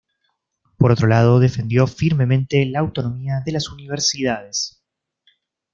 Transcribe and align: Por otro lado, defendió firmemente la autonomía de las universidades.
Por 0.79 0.91
otro 0.91 1.05
lado, 1.07 1.39
defendió 1.39 1.85
firmemente 1.85 2.65
la 2.65 2.79
autonomía 2.79 3.43
de 3.45 3.51
las 3.51 3.69
universidades. 3.69 4.81